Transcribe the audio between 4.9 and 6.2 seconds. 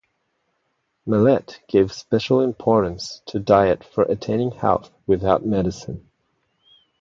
without medicine.